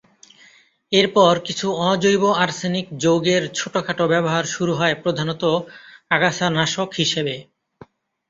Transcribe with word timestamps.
এর 0.91 1.07
পর 1.15 1.33
কিছু 1.47 1.67
অজৈব 1.85 2.23
আর্সেনিক 2.37 2.85
যৌগের 3.03 3.43
ছোটখাটো 3.57 4.03
ব্যবহার 4.07 4.45
শুরু 4.53 4.73
হয় 4.75 4.95
প্রধানত 5.03 5.43
আগাছানাশক 6.11 6.89
হিসেবে। 6.93 7.35